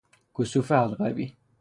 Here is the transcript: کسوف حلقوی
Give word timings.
کسوف 0.37 0.71
حلقوی 0.71 1.33